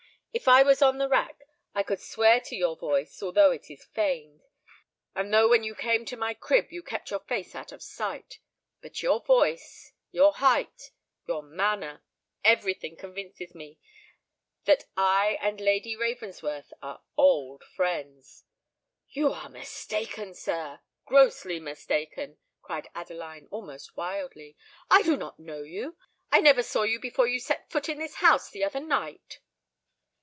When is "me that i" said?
13.53-15.37